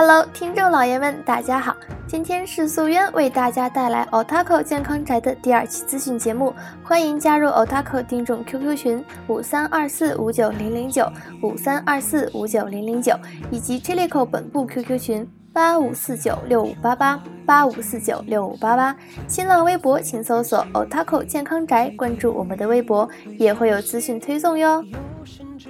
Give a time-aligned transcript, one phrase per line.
[0.00, 1.76] Hello，听众老爷们，大家好！
[2.06, 6.54] 今天是素渊为大家带来 Otaku 健康宅的第二期资讯节目，
[6.84, 11.10] 欢迎加入 Otaku 听众 QQ 群五三二四五九零零九
[11.42, 13.12] 五三二四五九零零九，
[13.50, 18.94] 以及 Chilico 本部 QQ 群八五四九六五八八八五四九六五八八。
[19.26, 24.80] 新浪微博请搜索 Otaku 健康宅，关注我们的微博，也会有资讯推送哟。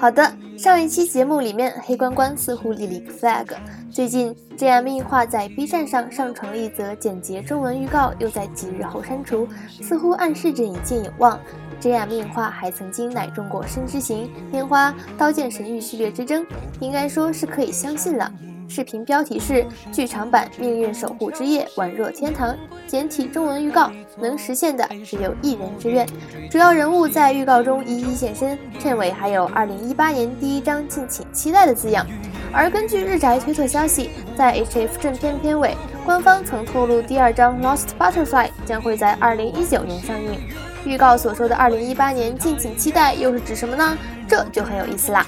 [0.01, 3.49] 好的，上一期节目里面，黑关关似乎立了一个 flag。
[3.91, 4.87] 最近，，J.M.
[4.87, 9.49] 映画在 B 站上上传了一则简洁中文预告，又在几日后删除，
[9.83, 11.37] 似乎暗示着引荐有望。
[11.81, 12.13] J.M.
[12.13, 16.47] 映画还曾经乃中过《生之行》、《烟花》、《刀剑神域》序列之争，
[16.79, 18.33] 应该说是可以相信了。
[18.69, 22.55] 视频标题是剧场版《命运守护之夜》，宛若天堂。
[22.87, 26.07] 简体中文预告，能实现的只有一人之愿。
[26.51, 32.07] 主要人物在预告中一一现身，片尾还有二零一八年第一章，敬请期待的字样。
[32.53, 40.41] 而根据日宅推特消息，在 HF 正片片尾，官方曾透露第二章 Lost Butterfly 将会在二零一九年上映。
[40.85, 43.97] 预告所说的二零一八年敬请期待，又是指什么呢？
[44.29, 45.27] 这就很有意思啦。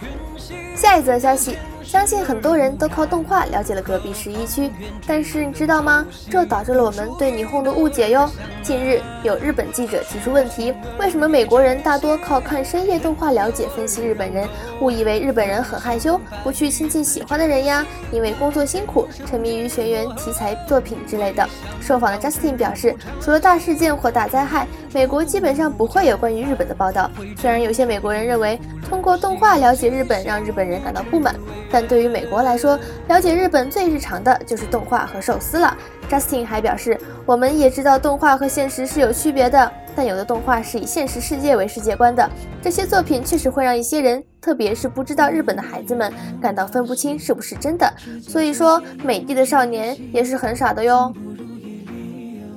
[0.74, 1.56] 下一则消息。
[1.90, 4.70] 相信很多人都靠动画了解了隔壁十一区，
[5.08, 6.06] 但是你知道吗？
[6.30, 8.30] 这导致了我们对霓虹的误解哟。
[8.62, 14.48] 近日有日本记者提出问题：为什么美国人大多靠看深夜动画了解分析日本人？
[14.80, 17.84] 误以为日本人很害羞，不去亲近喜欢的人呀？
[18.12, 21.44] 因为工作辛苦，沉迷于学员题材作品之类的。
[21.80, 27.10] 受访的 Justin 表示，除了大事件或大灾害，美国基本上不会有关于日本的报道。
[27.38, 31.34] 虽然有些美国人认为通过动画了解日本让日本人感到不满，
[31.70, 35.76] 但对于美国来说，了解日本最日常的就是动画和寿司了。
[36.10, 42.28] Justin 还表示，我们也知道动画和现实是有区别的，但有的动画是以现实世界为世界观的，
[42.60, 46.12] 这些作品确实会让一些人，特别是不知道日本的孩子们，
[46.42, 47.88] 感到分不清是不是真的。
[48.20, 51.12] 所以说，美帝的少年也是很傻的哟。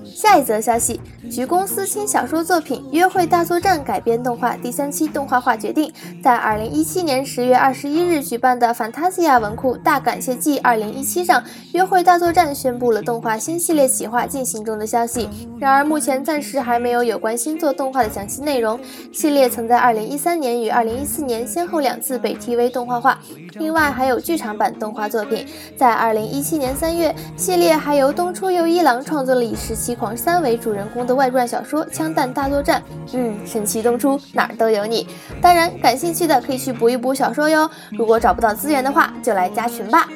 [0.04, 1.00] 下一则消息。
[1.32, 5.92] 局公司新小说作品《约会大作战》改编动画第三期动画化决定，
[6.22, 11.42] 在二零一七年十月二十一日举办的 Fantasia 文库大感谢季二零一七上，
[11.72, 15.30] 《约会大作战》宣布了动画新系列企划进行中的消息。
[15.58, 18.78] 然而，目前暂时还没有有关新作动画的详细内容。
[19.14, 23.18] 系列曾在二零一三年与二零一四年先后两次被 TV 动画化，
[23.54, 25.48] 另外还有剧场版动画作品。
[25.78, 31.34] 在二零一七年三月，系列还由东出佑一郎创作了以十七狂三为主人公的外。
[31.34, 32.80] 传小说《枪弹大作战》，
[33.14, 35.08] 嗯，神奇东出哪儿都有你。
[35.42, 37.68] 当然，感兴趣的可以去补一补小说哟。
[37.98, 40.08] 如果找不到资源的话，就来加群吧。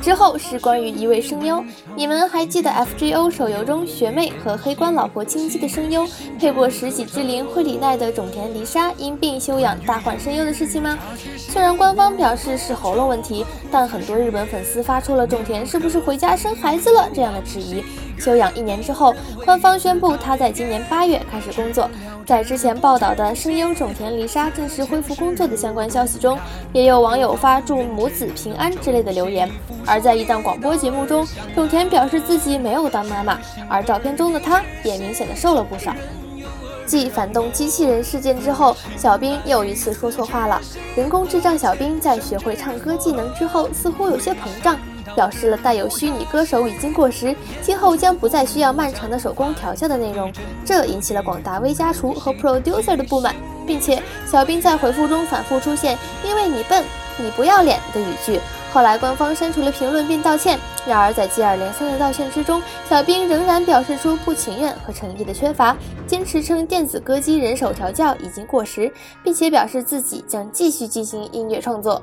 [0.00, 1.62] 之后是关于一位声优，
[1.94, 6.06] 你们还记得 FGO 手游中学妹和黑官老婆金姬的声优
[6.38, 10.98] 配过十几之灵惠里奈的种田梨沙因病休养大换声优的事情吗？
[11.36, 17.82] 虽然官方表示是喉咙问题，但很多日本粉丝发出了种田是不是回家生孩子了这样的质疑。
[18.18, 19.14] 休养一年之后，
[19.44, 21.88] 官方宣布他在今年八月开始工作。
[22.26, 26.38] 在之前报道的声优种田梨沙正式恢复工作的相关消息中，
[26.72, 29.50] 也有网友发祝母子平安之类的留言。
[29.86, 33.38] 而在一档广播节目中，种田表示自己没有当妈妈，
[33.68, 35.94] 而照片中的她也明显的瘦了不少。
[36.86, 40.60] 继反动机器人事件之后，小兵又一次说错话了。
[40.96, 44.78] 人工智障小兵在学会唱歌技能之后，似乎有些膨胀。
[45.14, 50.32] 表示了带有虚拟歌手已经过时，今后将不再需要漫长的手工调教的内容，
[50.64, 53.34] 这引起了广大微家厨和 producer 的不满，
[53.66, 56.84] 并且小兵在回复中反复出现“因为你笨，
[57.18, 58.40] 你不要脸”的语句。
[58.72, 62.60] 后来官方删除了评论并道歉，然而在接二连三的道歉之中，
[62.90, 65.76] 小兵仍然表示出不情愿和诚意的缺乏，
[66.08, 68.92] 坚持称电子歌姬人手调教已经过时，
[69.22, 72.02] 并且表示自己将继续进行音乐创作。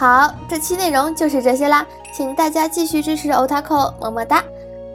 [0.00, 4.42] 好，这期内容就是这些啦，请大家继续支持 Otaku，么么哒！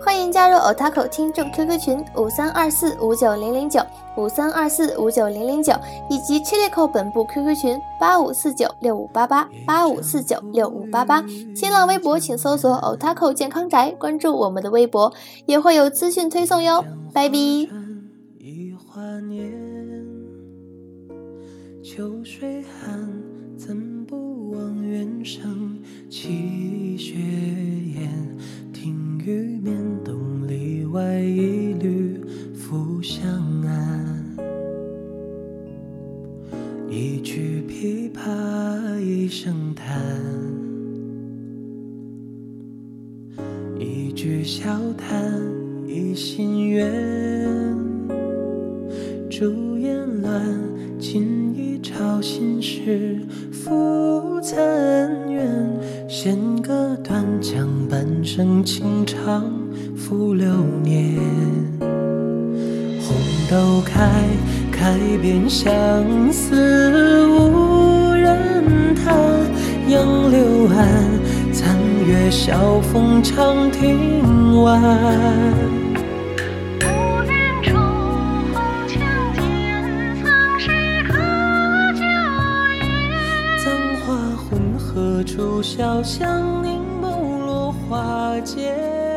[0.01, 3.79] 欢迎加入 Otaku 听众 QQ 群五三二四五九零零九
[4.17, 5.73] 五三二四五九零零九，
[6.09, 11.23] 以及 Chilico 本部 QQ 群八五四九六五八八八五四九六五八八。
[11.55, 15.13] 新浪微博请搜索 Otaku 健康宅，关注我们的微博，
[15.45, 16.83] 也会有资讯推送哟。
[17.13, 17.37] 拜拜。
[21.83, 23.07] 秋水寒，
[23.55, 23.77] 怎
[24.95, 25.77] 望远声
[26.09, 28.07] 泣血咽，
[28.71, 29.75] 听雨眠
[30.05, 32.17] 洞里外一缕
[32.53, 33.21] 浮香
[33.63, 34.23] 岸。
[36.89, 40.01] 一曲琵琶一声叹，
[43.77, 45.41] 一句笑谈
[45.85, 47.34] 一心愿。
[49.37, 50.41] 烛烟乱，
[50.97, 53.19] 轻一朝心事。
[53.51, 54.55] 复残
[55.29, 55.45] 垣。
[56.07, 59.43] 弦歌断将，半生情长
[59.93, 60.47] 付流
[60.81, 61.17] 年。
[63.01, 63.17] 红
[63.51, 64.09] 豆开，
[64.71, 65.67] 开遍相
[66.31, 69.13] 思无人弹。
[69.89, 70.87] 杨柳岸，
[71.51, 71.77] 残
[72.07, 74.81] 月晓风长亭晚。
[85.15, 89.14] 何处潇湘凝眸落花间。